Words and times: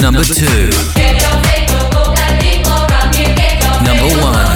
Number 0.00 0.24
2 0.24 0.68
Number 3.82 4.04
1 4.04 4.48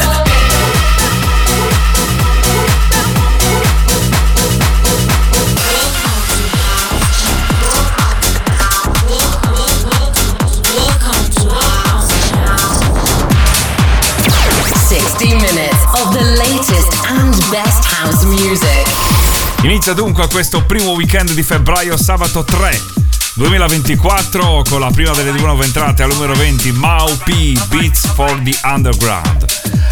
Inizia 19.62 19.92
dunque 19.92 20.28
questo 20.28 20.64
primo 20.64 20.92
weekend 20.92 21.32
di 21.32 21.42
febbraio, 21.42 21.96
sabato 21.96 22.44
3 22.44 23.01
2024 23.34 24.62
con 24.68 24.80
la 24.80 24.90
prima 24.90 25.12
delle 25.12 25.32
nuove 25.32 25.64
entrate 25.64 26.02
al 26.02 26.10
numero 26.10 26.34
20 26.34 26.72
Mau 26.72 27.16
P 27.24 27.58
Beats 27.68 28.06
for 28.08 28.38
the 28.42 28.54
Underground. 28.64 29.46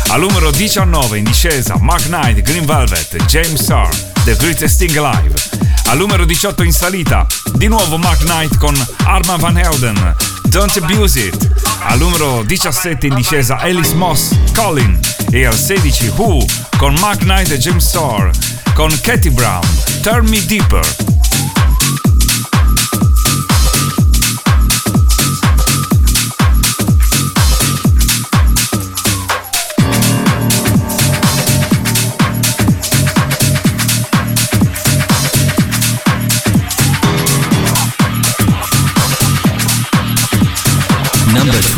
Al 0.09 0.20
numero 0.20 0.51
19 0.51 1.17
in 1.17 1.25
discesa 1.25 1.77
Mark 1.81 2.05
Knight, 2.05 2.42
Green 2.42 2.67
Velvet, 2.67 3.17
James 3.25 3.62
Starr, 3.62 3.89
The 4.25 4.37
Greatest 4.37 4.78
Thing 4.78 4.95
Alive. 4.97 5.34
Al 5.87 5.97
numero 5.97 6.27
18 6.27 6.62
in 6.65 6.73
salita 6.73 7.27
di 7.55 7.67
nuovo 7.67 7.97
Mark 7.97 8.20
Knight 8.25 8.59
con 8.59 8.75
Arma 9.05 9.37
Van 9.37 9.56
Helden, 9.56 10.15
Don't 10.48 10.77
Abuse 10.77 11.19
It. 11.19 11.48
Al 11.84 11.98
numero 11.98 12.43
17 12.43 13.06
in 13.06 13.15
discesa 13.15 13.56
Alice 13.56 13.95
Moss, 13.95 14.37
Colin. 14.55 14.98
E 15.31 15.47
al 15.47 15.56
16 15.56 16.12
Who 16.17 16.45
con 16.77 16.95
Mark 17.00 17.20
Knight 17.20 17.50
e 17.50 17.59
James 17.59 17.87
Starr 17.87 18.31
con 18.75 18.91
Katie 19.00 19.31
Brown, 19.31 19.67
Turn 20.03 20.28
Me 20.28 20.45
Deeper. 20.45 21.09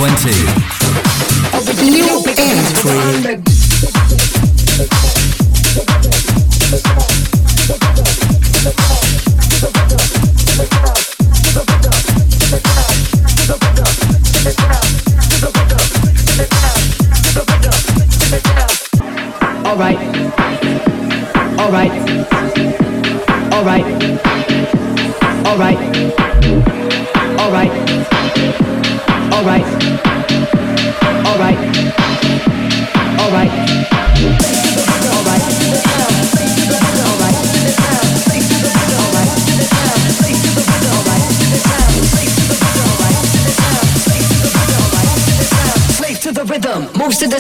20. 0.03 0.31
New 1.85 2.25
entry. 2.37 3.43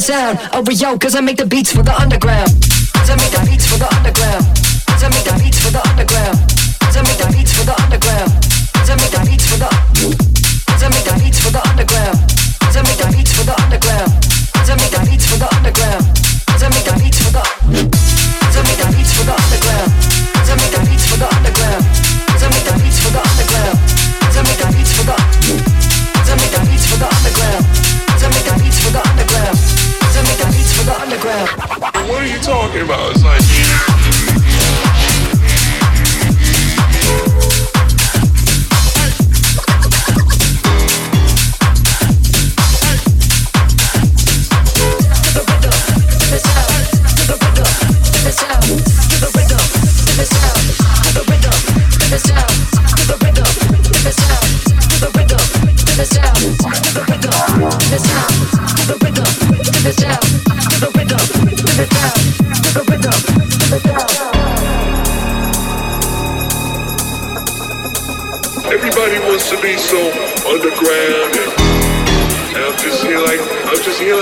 Sound. 0.03 0.39
Oh, 0.53 0.65
yo, 0.71 0.99
cause 0.99 1.15
I 1.15 1.21
make 1.21 1.37
the 1.37 1.47
beats 1.47 1.73
for 1.73 1.83
the 1.83 1.95
underground. 1.95 2.51
Cause 2.93 3.11
I 3.11 3.17
make 3.17 3.31
the 3.31 3.43
beats 3.49 3.67
for 3.67 3.79
the 3.79 3.89
underground. 3.97 4.45
Cause 4.87 5.05
I 5.05 5.09
make 5.09 5.25
the 5.25 5.35
beats 5.43 5.59
for 5.63 5.71
the 5.71 5.83
underground. 5.89 6.39
Cause 6.81 6.97
I 6.97 7.03
make 7.03 7.19
the 7.19 7.29
beats 7.33 7.53
for 7.55 7.65
the 7.65 7.75
underground. 7.83 8.31
Cause 8.75 8.91
I 8.91 8.97
make 8.97 9.11
the 9.11 9.23
beats 9.27 9.47
for 9.51 9.59
the 9.59 9.67
Cause 9.67 9.82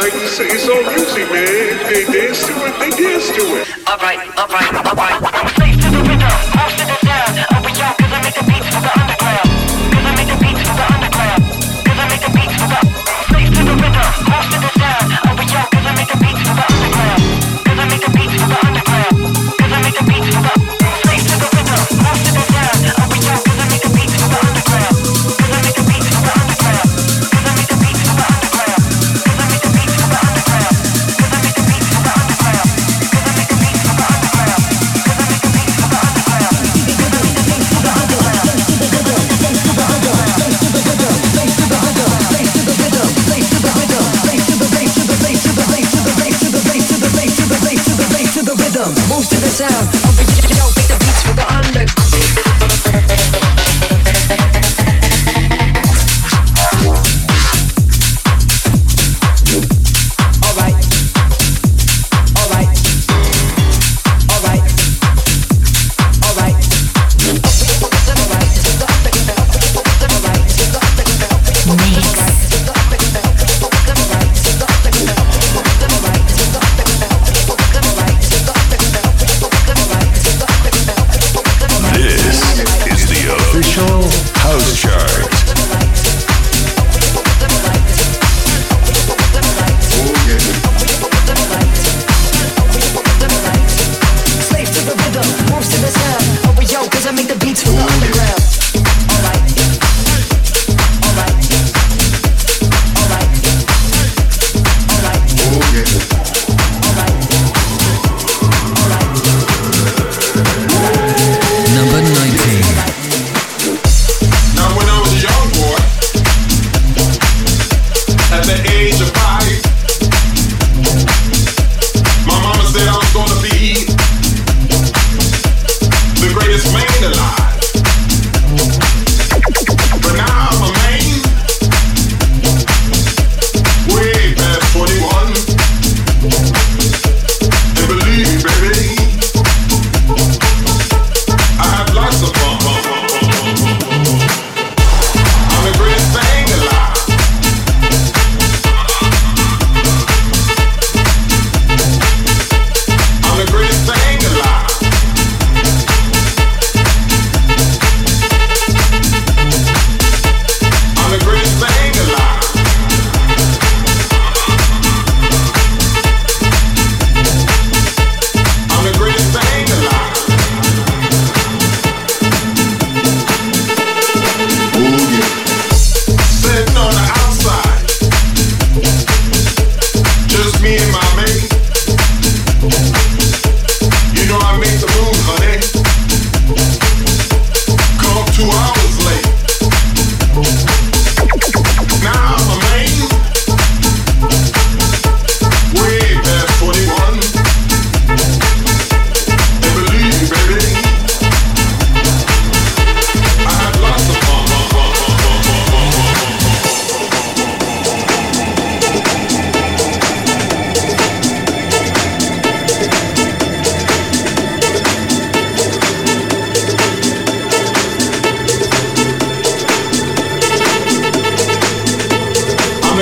like 0.00 0.12
to 0.12 0.28
say 0.28 0.47
it's 0.49 0.66
all 0.66 0.83
music, 0.97 1.28
man. 1.31 1.77
They 1.93 2.05
dance 2.09 2.47
to 2.47 2.53
it, 2.65 2.75
they 2.81 2.91
dance 2.91 3.28
to 3.37 3.44
it. 3.61 3.69
All 3.87 3.99
right, 3.99 4.21
all 4.38 4.49
right. 4.49 4.79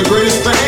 the 0.02 0.08
greatest 0.08 0.44
thing. 0.44 0.67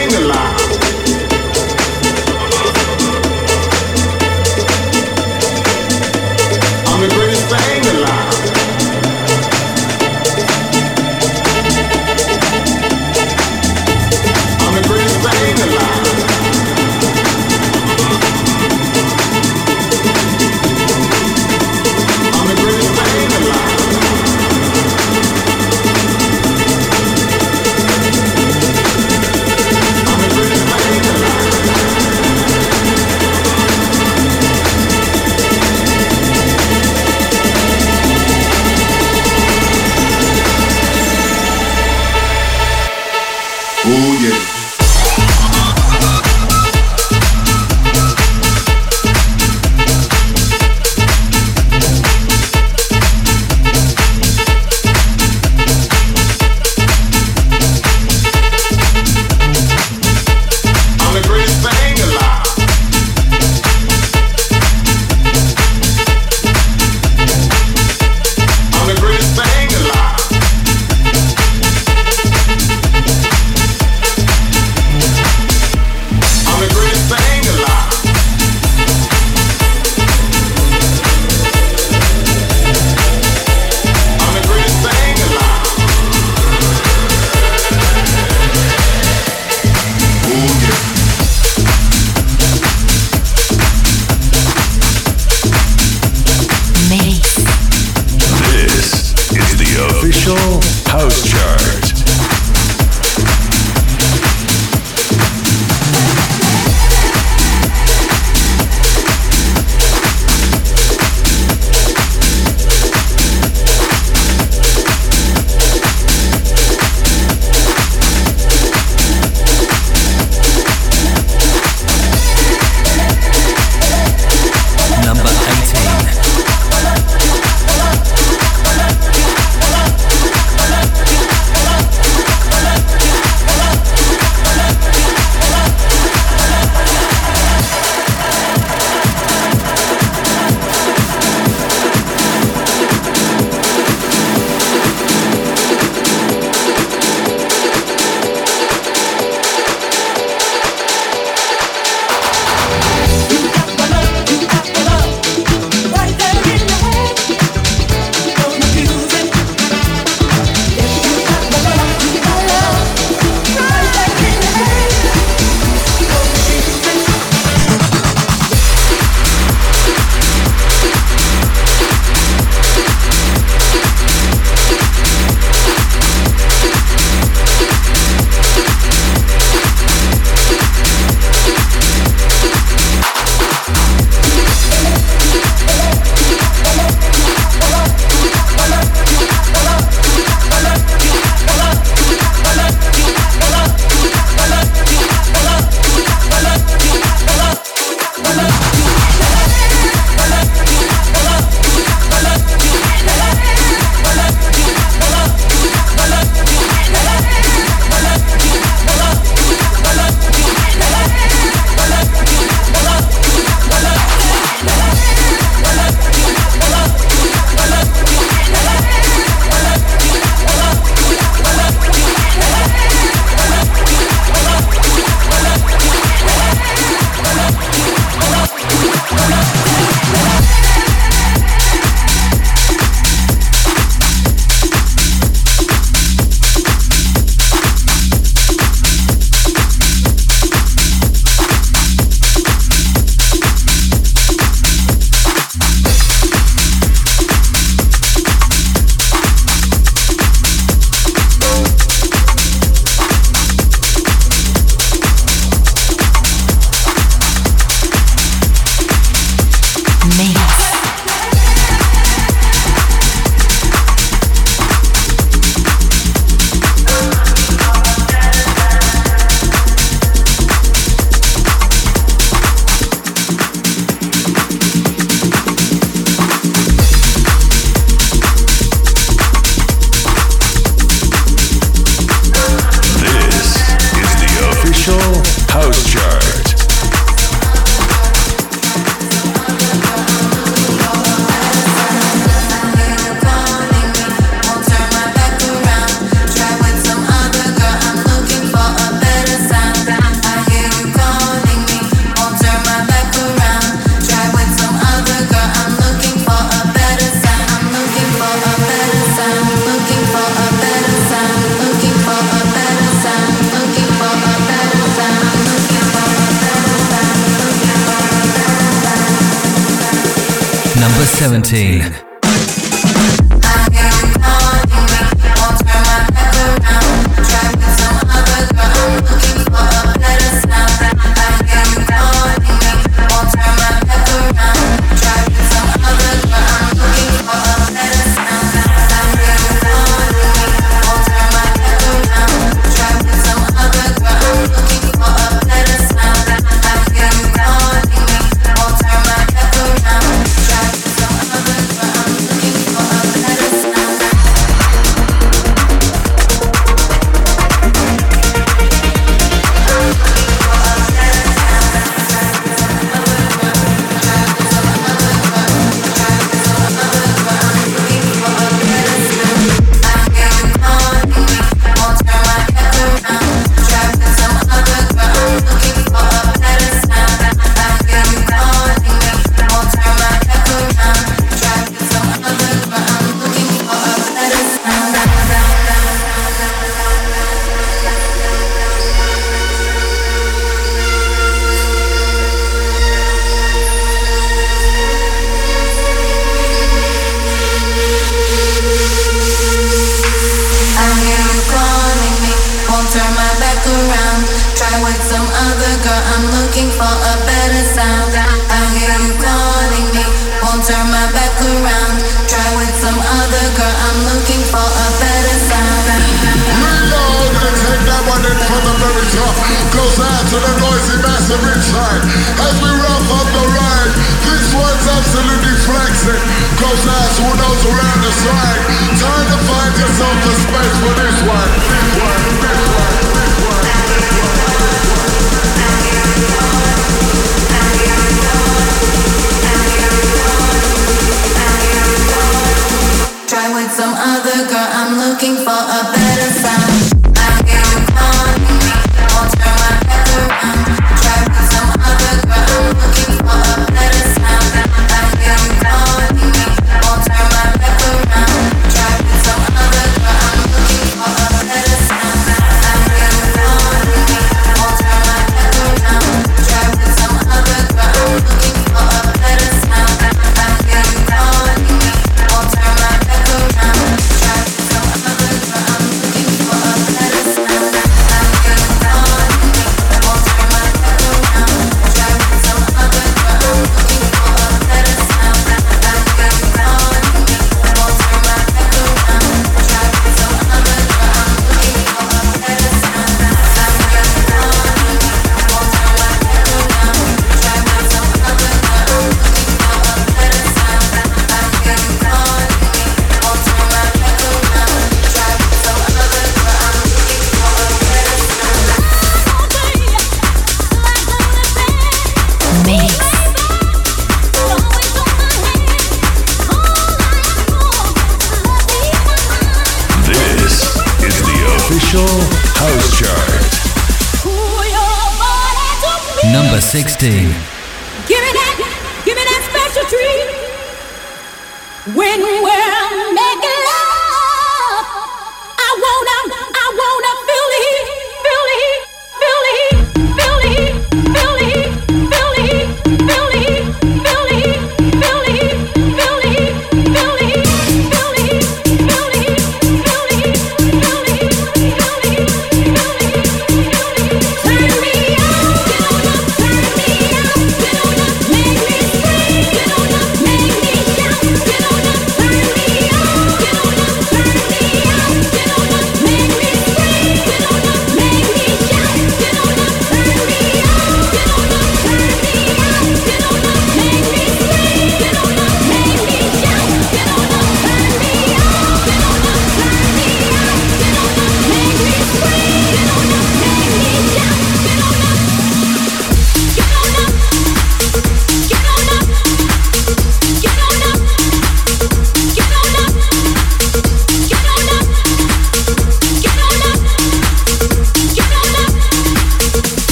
17. 321.20 322.09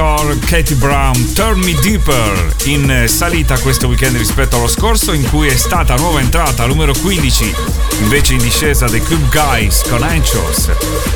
Orr, 0.00 0.38
Katie 0.40 0.74
Brown, 0.76 1.32
Turn 1.34 1.60
Me 1.60 1.74
Deeper 1.80 2.54
in 2.64 3.04
salita 3.06 3.58
questo 3.58 3.86
weekend 3.86 4.16
rispetto 4.16 4.56
allo 4.56 4.68
scorso 4.68 5.12
in 5.12 5.28
cui 5.28 5.48
è 5.48 5.56
stata 5.56 5.94
nuova 5.96 6.20
entrata 6.20 6.66
numero 6.66 6.92
15 6.92 7.54
invece 8.00 8.32
in 8.32 8.40
discesa 8.40 8.86
The 8.86 9.02
Club 9.02 9.30
Guys 9.30 9.82
con 9.88 10.02
Anchors 10.02 10.70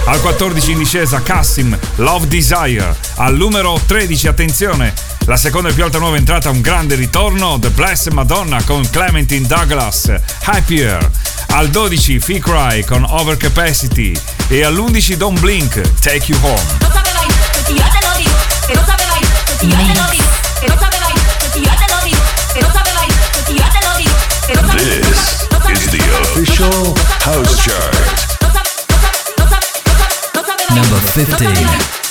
al 0.05 0.21
14 0.21 0.73
in 0.73 0.79
discesa 0.79 1.23
Cassim 1.23 1.77
Love 1.97 2.29
Desire. 2.29 2.95
Al 3.17 3.35
numero 3.35 3.81
13 3.85 4.29
attenzione 4.29 4.93
la 5.27 5.37
seconda 5.37 5.71
e 5.71 5.73
più 5.73 5.85
alta 5.85 5.99
nuova 5.99 6.17
entrata 6.17 6.51
un 6.51 6.61
grande 6.61 6.95
ritorno 6.95 7.59
The 7.59 7.71
Blessed 7.71 8.13
Madonna 8.13 8.63
con 8.65 8.89
Clementine 8.91 9.47
Douglas 9.47 10.13
Happier. 10.45 11.11
Al 11.49 11.71
12 11.71 12.21
Fee 12.21 12.41
Cry 12.41 12.85
con 12.85 13.05
Overcapacity. 13.05 14.13
E 14.49 14.63
all'11 14.63 15.15
Don't 15.15 15.41
Blink 15.41 15.81
Take 16.01 16.25
You 16.27 16.39
Home. 16.43 18.04
House 27.25 27.65
chart. 27.65 27.95
Number 30.75 31.01
15. 31.01 32.04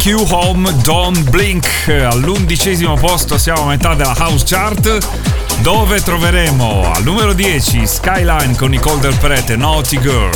Take 0.00 0.16
You 0.16 0.26
Home, 0.30 0.72
Don't 0.82 1.28
Blink. 1.28 1.66
All'undicesimo 1.88 2.94
posto 2.94 3.36
siamo 3.36 3.64
a 3.64 3.66
metà 3.66 3.94
della 3.94 4.14
House 4.16 4.44
Chart, 4.46 4.98
dove 5.60 6.00
troveremo 6.00 6.90
al 6.90 7.02
numero 7.02 7.34
10 7.34 7.86
Skyline 7.86 8.56
con 8.56 8.70
Nicole 8.70 9.00
Del 9.00 9.14
Prete, 9.16 9.56
Naughty 9.56 9.98
Girl. 10.00 10.30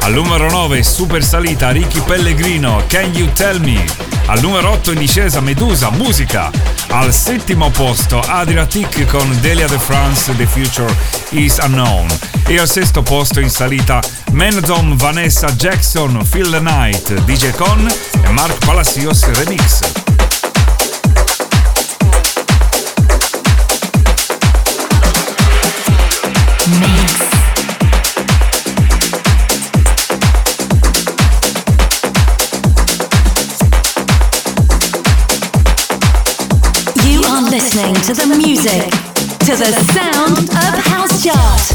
Al 0.00 0.14
numero 0.14 0.48
9 0.48 0.82
super 0.82 1.22
salita 1.22 1.70
Ricky 1.70 2.00
Pellegrino, 2.00 2.82
Can 2.86 3.12
You 3.14 3.30
Tell 3.34 3.60
Me? 3.60 3.84
Al 4.24 4.40
numero 4.40 4.70
8 4.70 4.92
in 4.92 4.98
discesa 4.98 5.40
Medusa, 5.40 5.90
Musica. 5.90 6.50
Al 6.88 7.12
settimo 7.12 7.68
posto 7.68 8.20
Adriatic 8.20 9.04
con 9.04 9.38
Delia 9.40 9.66
de 9.66 9.78
France, 9.78 10.34
The 10.34 10.46
Future 10.46 10.94
is 11.30 11.58
Unknown. 11.60 12.06
E 12.46 12.58
al 12.58 12.70
sesto 12.70 13.02
posto 13.02 13.38
in 13.40 13.50
salita 13.50 14.00
Menodom, 14.30 14.96
Vanessa 14.96 15.52
Jackson, 15.52 16.26
Phil 16.30 16.48
the 16.50 16.60
Night, 16.60 17.12
DJ 17.24 17.50
Con 17.50 17.86
Mark 18.32 18.58
Palacios 18.60 19.22
Remix. 19.22 19.82
You 37.04 37.22
are 37.22 37.42
listening 37.42 37.94
to 37.94 38.14
the 38.14 38.34
music, 38.36 38.90
to 39.40 39.56
the 39.56 39.72
sound 39.92 40.38
of 40.38 40.84
House 40.86 41.24
Chart. 41.24 41.69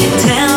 you 0.00 0.10
tell 0.20 0.47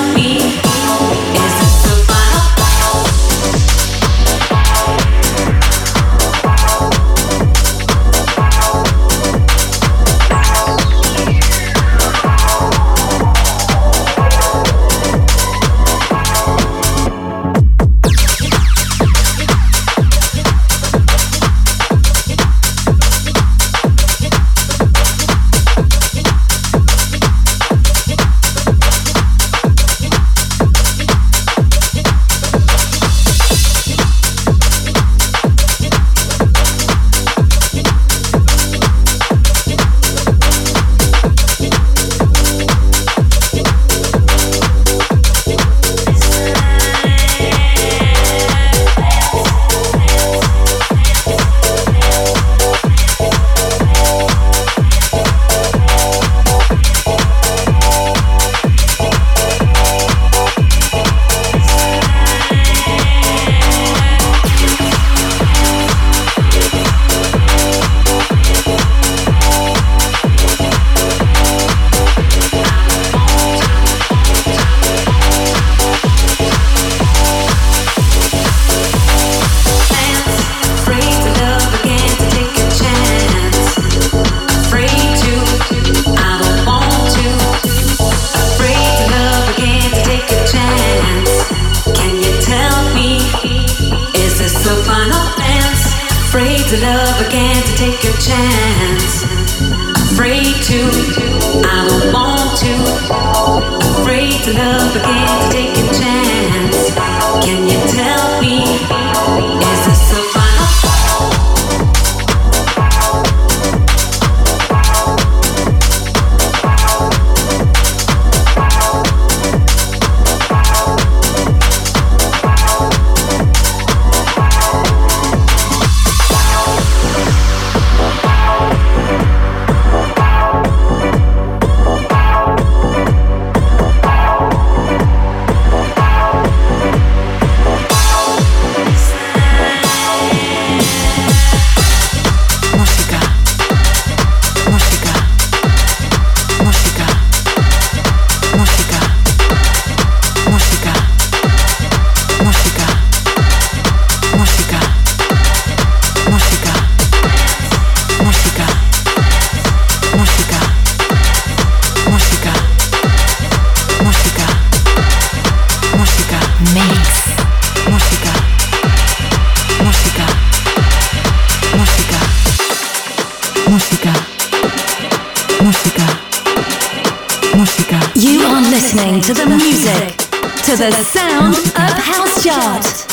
the 180.89 181.03
sound 181.03 181.55
of 181.55 182.03
House 182.03 182.43
Chart. 182.43 183.10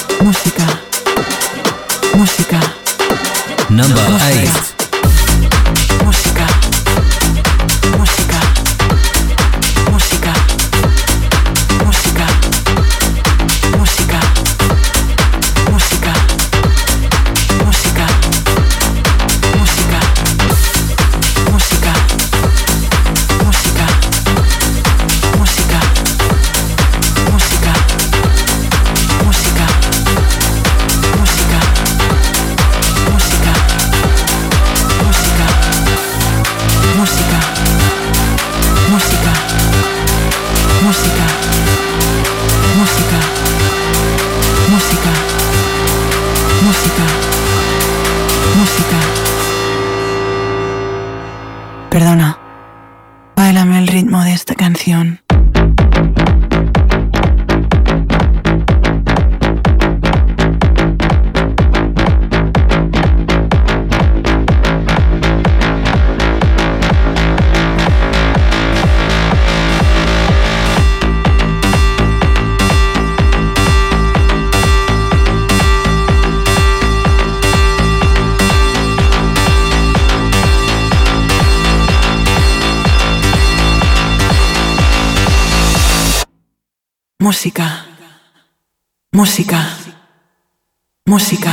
Música. 91.18 91.47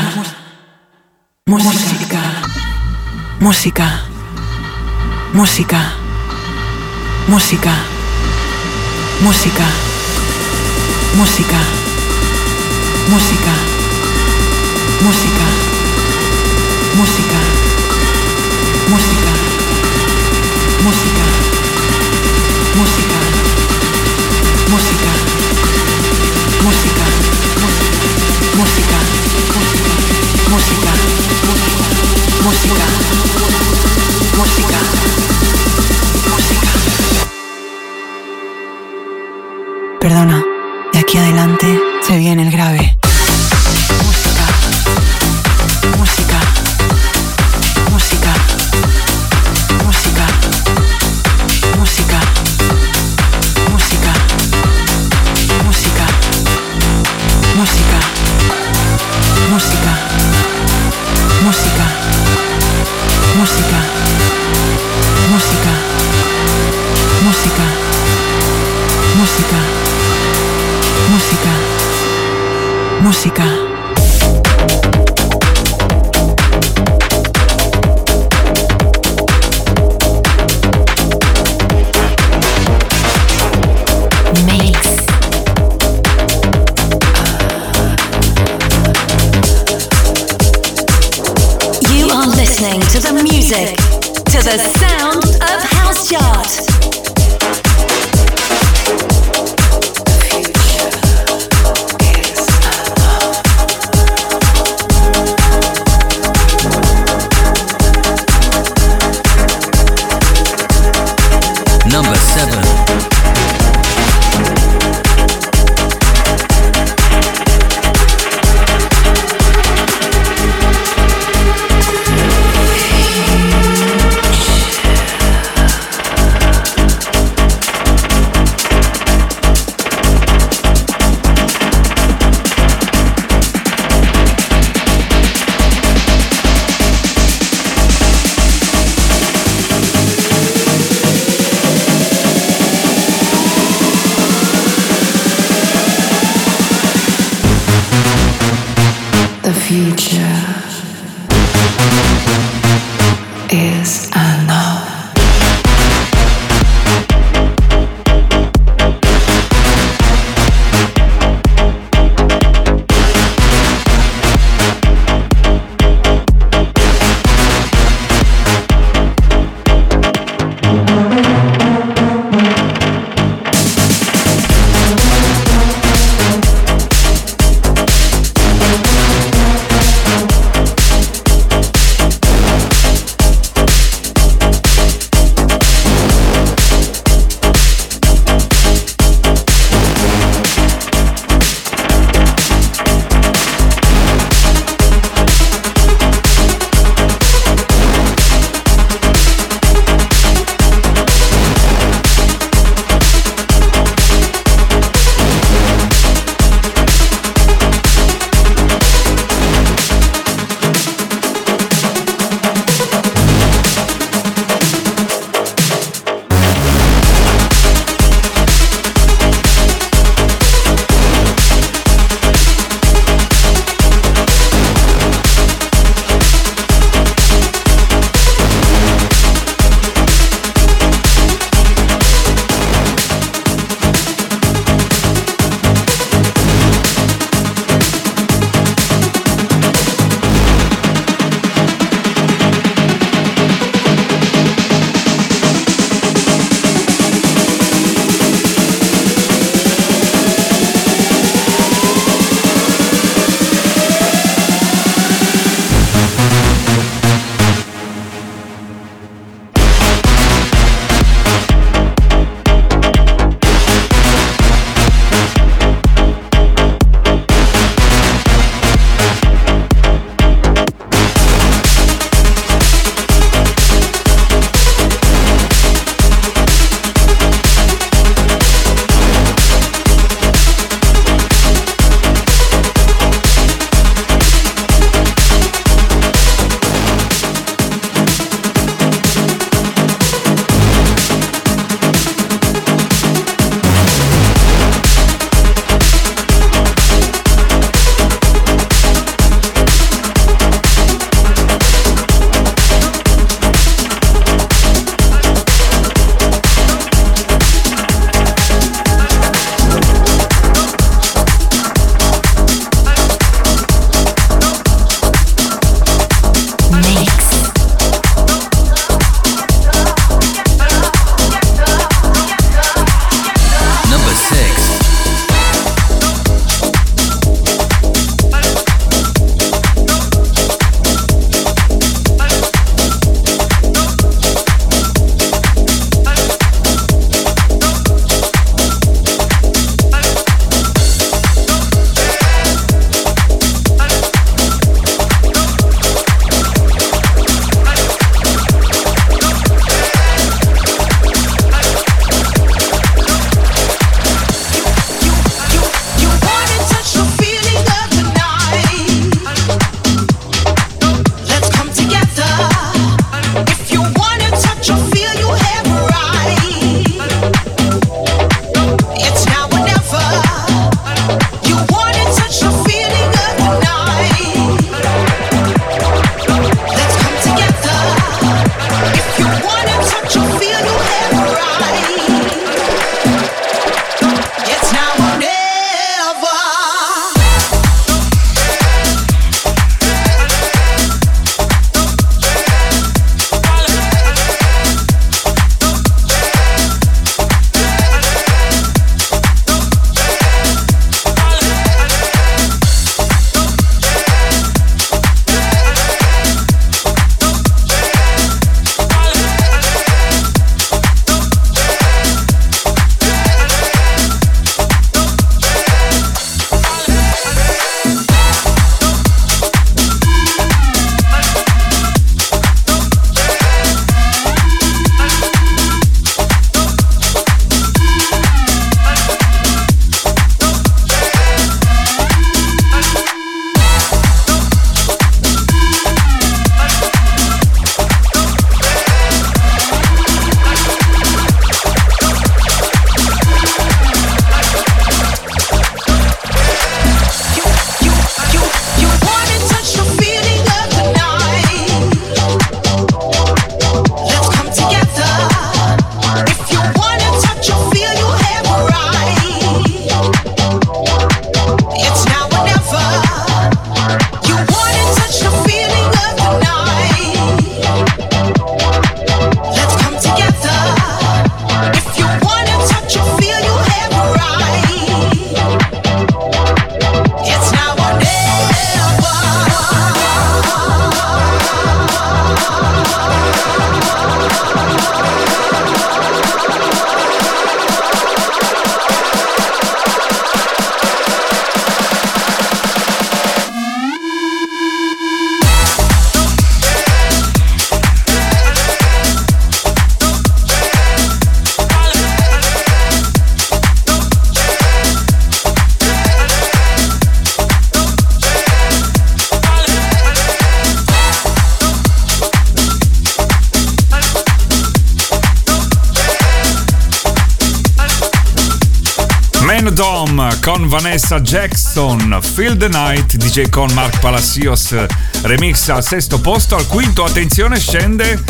Vanessa 521.15 521.19
Jackson, 521.19 522.19
Feel 522.21 522.57
the 522.57 522.67
Night, 522.67 523.15
DJ 523.15 523.49
con 523.49 523.71
Mark 523.73 523.99
Palacios, 523.99 524.75
remix 525.21 525.69
al 525.69 525.83
sesto 525.83 526.19
posto, 526.19 526.55
al 526.55 526.67
quinto 526.67 527.05
attenzione 527.05 527.59
scende 527.59 528.21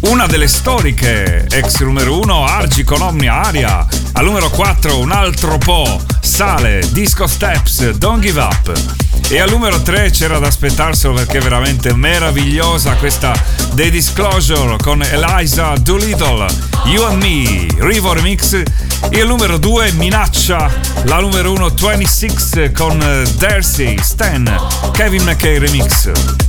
una 0.00 0.26
delle 0.26 0.48
storiche, 0.48 1.46
ex 1.50 1.80
numero 1.80 2.18
uno 2.18 2.44
Argi 2.44 2.84
con 2.84 3.00
Omnia 3.00 3.42
Aria, 3.42 3.86
al 4.12 4.24
numero 4.24 4.50
4 4.50 4.98
un 4.98 5.12
altro 5.12 5.56
po', 5.58 6.00
sale 6.20 6.86
Disco 6.90 7.26
Steps, 7.26 7.90
Don't 7.90 8.20
Give 8.22 8.40
Up. 8.40 8.98
E 9.28 9.38
al 9.38 9.48
numero 9.48 9.80
3 9.80 10.10
c'era 10.10 10.38
da 10.38 10.48
aspettarselo 10.48 11.14
perché 11.14 11.38
è 11.38 11.40
veramente 11.40 11.94
meravigliosa 11.94 12.94
questa 12.96 13.32
The 13.74 13.88
Disclosure 13.88 14.76
con 14.82 15.02
Eliza 15.02 15.74
Doolittle, 15.80 16.46
You 16.86 17.04
and 17.04 17.22
Me, 17.22 17.66
Rivo 17.78 18.12
Remix. 18.12 18.60
Al 19.02 19.28
numero 19.28 19.58
2 19.58 19.94
minaccia 19.94 20.70
la 21.04 21.20
numero 21.20 21.52
1 21.52 21.70
26 21.70 22.72
con 22.76 22.98
Darcy, 23.38 23.96
Stan, 24.00 24.44
Kevin 24.92 25.24
McKay 25.24 25.58
Remix. 25.58 26.39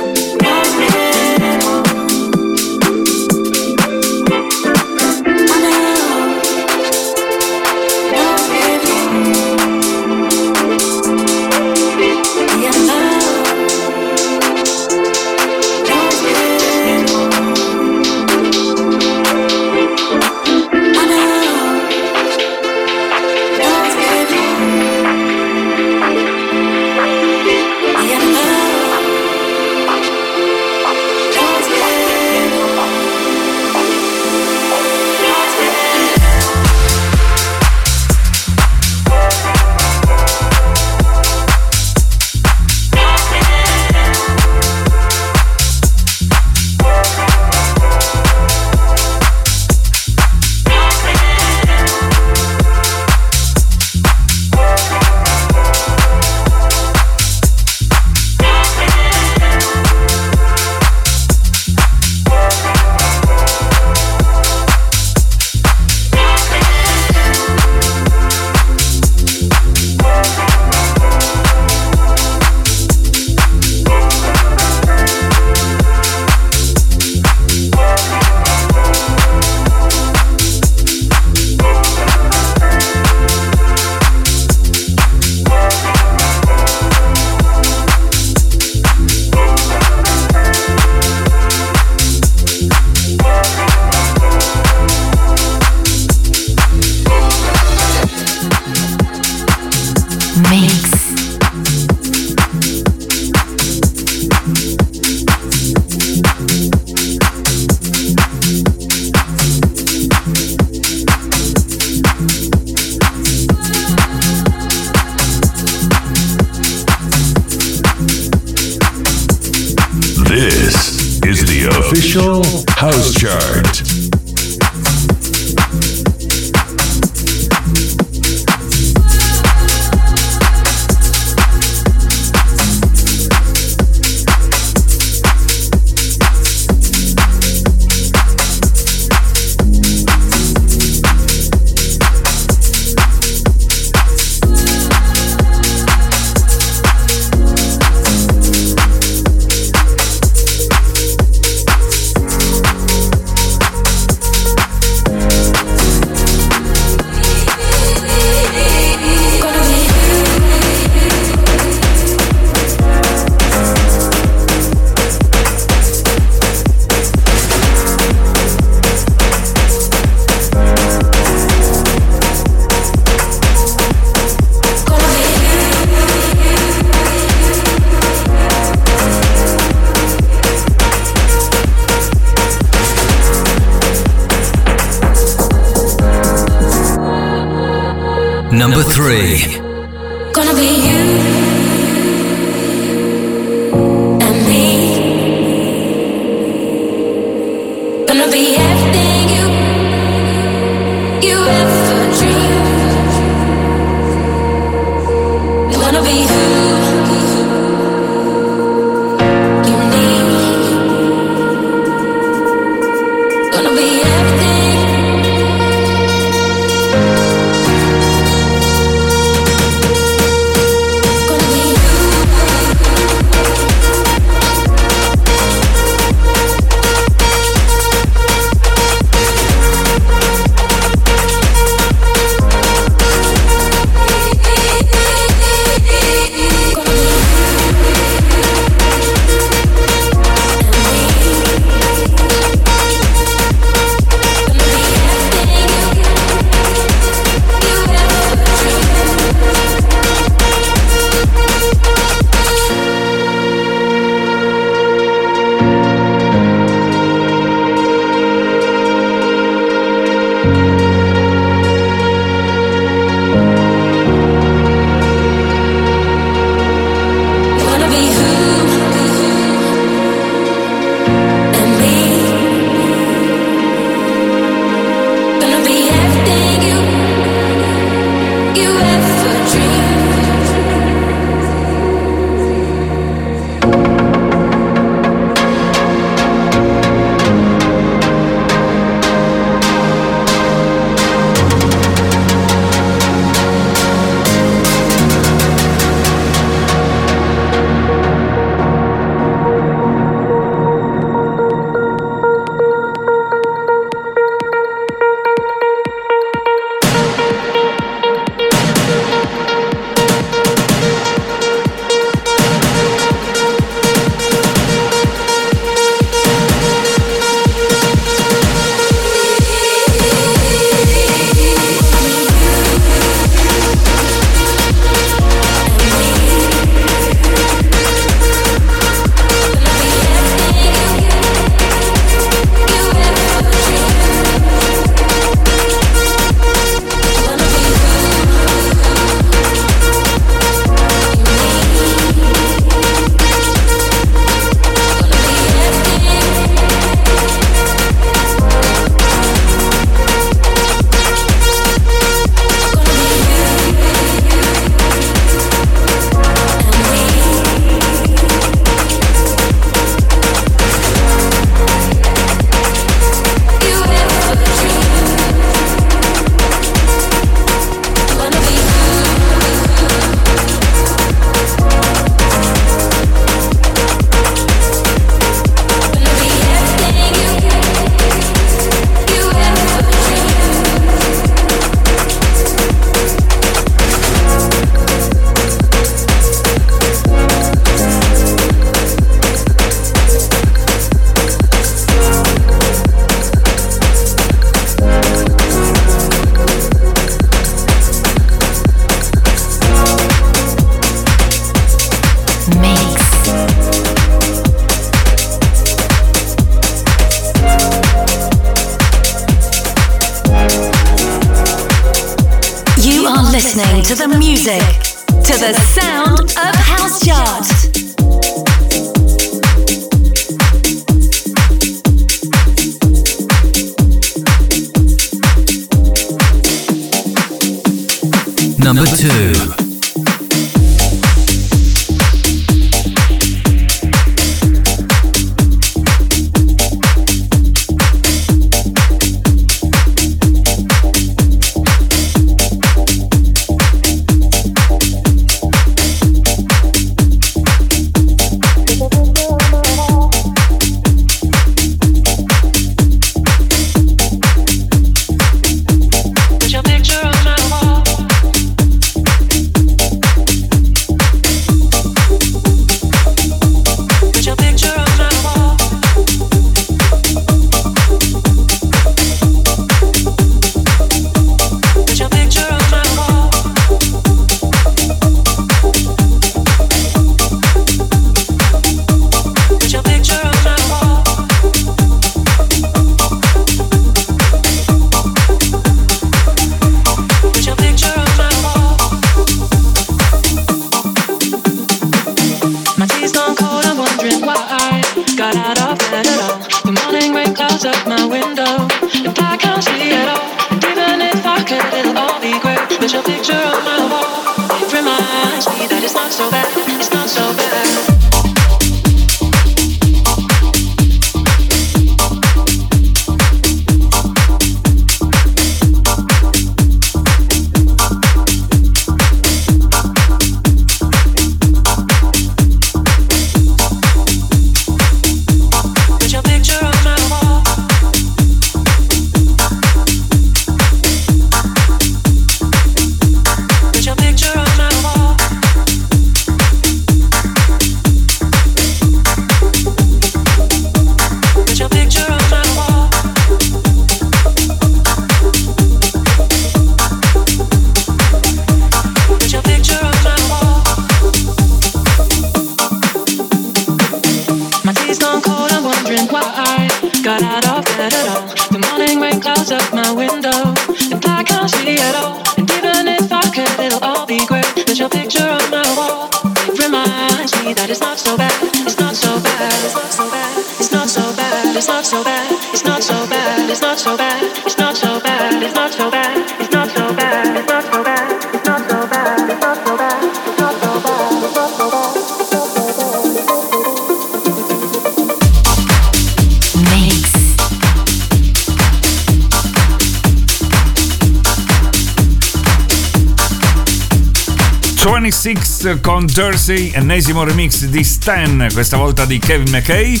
Con 595.98 596.06
Jersey, 596.06 596.70
ennesimo 596.74 597.24
remix 597.24 597.64
di 597.64 597.82
Stan, 597.82 598.46
questa 598.52 598.76
volta 598.76 599.04
di 599.04 599.18
Kevin 599.18 599.50
McKay. 599.50 600.00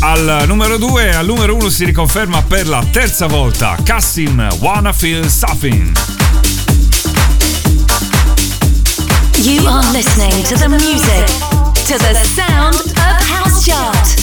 Al 0.00 0.42
numero 0.48 0.78
2 0.78 1.14
al 1.14 1.26
numero 1.26 1.54
1 1.54 1.68
si 1.68 1.84
riconferma 1.84 2.42
per 2.42 2.66
la 2.66 2.84
terza 2.90 3.28
volta 3.28 3.76
Cassim 3.84 4.48
Wanna 4.58 4.92
Feel 4.92 5.30
Something. 5.30 5.92
You 9.36 9.64
are 9.64 9.86
listening 9.92 10.42
to 10.48 10.56
the 10.56 10.66
music, 10.66 11.26
to 11.86 11.96
the 11.98 12.14
sound 12.24 12.74
of 12.74 13.30
House 13.30 13.64
Chart. 13.64 14.21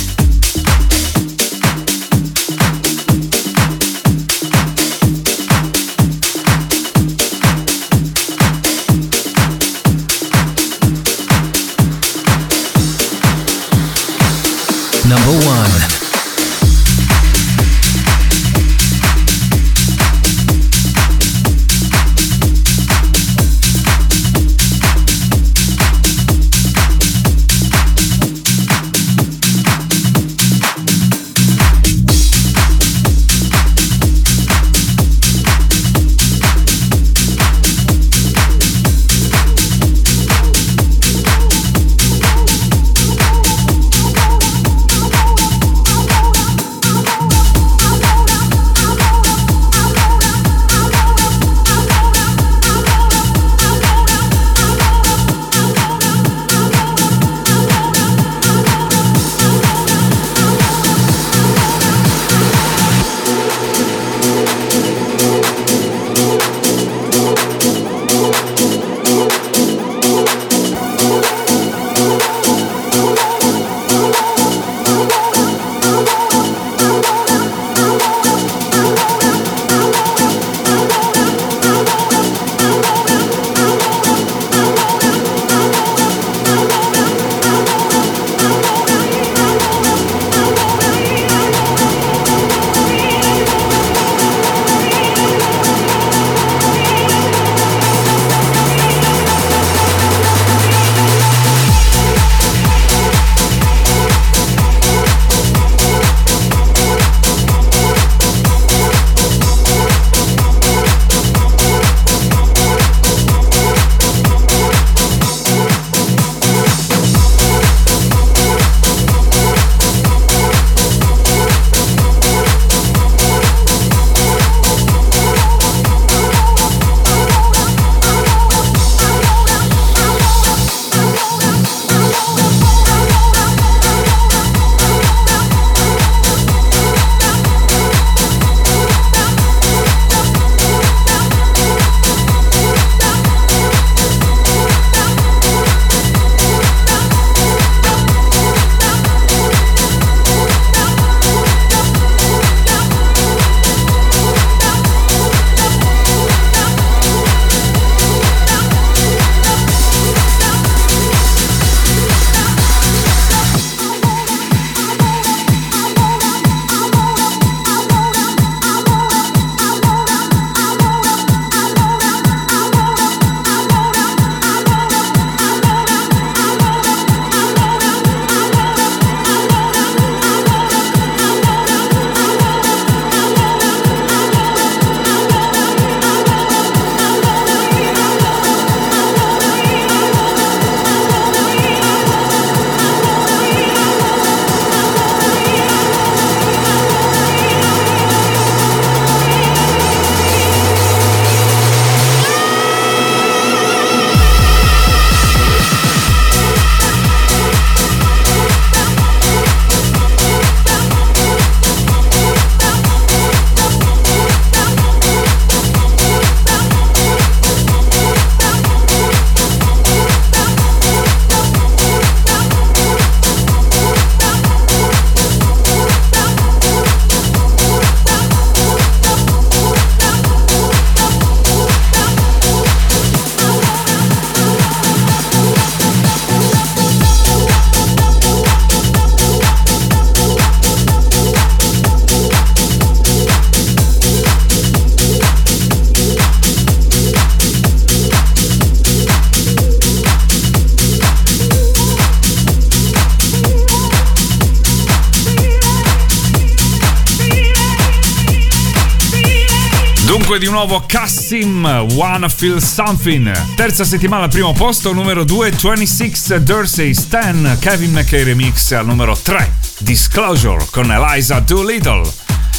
Nuovo 260.65 260.84
Cassim, 260.86 261.64
Wanna 261.94 262.27
Feel 262.27 262.61
Something. 262.61 263.31
Terza 263.56 263.86
settimana 263.86 264.23
al 264.23 264.30
primo 264.30 264.52
posto, 264.52 264.91
numero 264.91 265.23
2, 265.23 265.52
26 265.52 266.40
Dursey 266.40 266.94
Stan, 266.94 267.57
Kevin 267.61 267.94
McKay 267.94 268.23
remix 268.23 268.73
al 268.73 268.86
numero 268.86 269.18
3, 269.18 269.49
Disclosure 269.77 270.65
con 270.69 270.91
Eliza 270.91 271.40
Doolittle. 271.40 272.11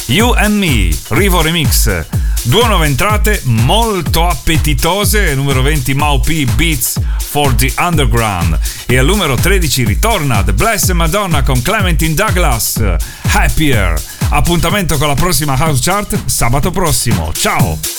You 0.07 0.33
and 0.33 0.55
Me, 0.55 0.89
Rivo 1.09 1.43
Remix. 1.43 2.05
Due 2.43 2.67
nuove 2.67 2.87
entrate 2.87 3.39
molto 3.43 4.27
appetitose, 4.27 5.35
numero 5.35 5.61
20 5.61 5.93
Mau 5.93 6.19
P 6.19 6.45
Beats 6.55 6.99
for 7.19 7.53
the 7.53 7.71
Underground 7.77 8.57
e 8.87 8.97
al 8.97 9.05
numero 9.05 9.35
13 9.35 9.83
ritorna 9.83 10.41
The 10.43 10.53
Blessed 10.53 10.95
Madonna 10.95 11.43
con 11.43 11.61
Clementine 11.61 12.15
Douglas, 12.15 12.81
Happier. 13.31 14.01
Appuntamento 14.29 14.97
con 14.97 15.07
la 15.07 15.15
prossima 15.15 15.55
House 15.55 15.81
Chart 15.83 16.25
sabato 16.25 16.71
prossimo. 16.71 17.31
Ciao! 17.31 17.90